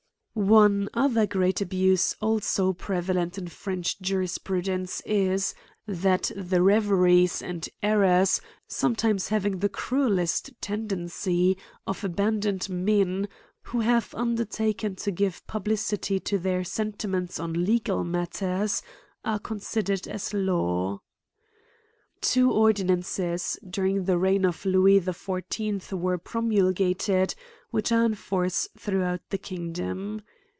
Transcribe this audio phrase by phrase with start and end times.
[0.51, 5.53] «One other great abuse also prevalent in French Jurisprudence is,
[5.85, 13.27] that the reveries, and errors, sometimes having the cruellest tendency, of aban doned men,
[13.63, 18.81] who have undertaken to give publi city to their sentiments on legal matters,
[19.25, 21.01] are con sidered as law*
[22.21, 27.33] Two ordinances, during the feign of Lewis the 1 4th, were» promulgated,
[27.71, 30.21] which are in force throughout the kingdom.